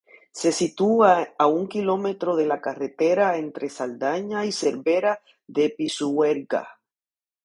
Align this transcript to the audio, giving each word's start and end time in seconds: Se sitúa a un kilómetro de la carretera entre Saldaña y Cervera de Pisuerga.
Se 0.39 0.51
sitúa 0.51 1.09
a 1.37 1.45
un 1.45 1.67
kilómetro 1.67 2.35
de 2.35 2.47
la 2.47 2.59
carretera 2.59 3.37
entre 3.37 3.69
Saldaña 3.69 4.45
y 4.47 4.51
Cervera 4.51 5.21
de 5.45 5.69
Pisuerga. 5.69 6.67